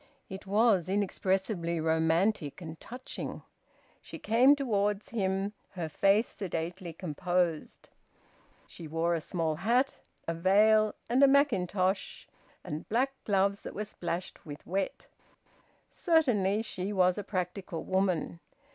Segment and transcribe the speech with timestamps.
[0.29, 3.43] It was inexpressibly romantic and touching.
[4.01, 7.89] She came towards him, her face sedately composed.
[8.65, 12.27] She wore a small hat, a veil, and a mackintosh,
[12.63, 15.05] and black gloves that were splashed with wet.
[15.91, 18.39] Certainly she was a practical woman.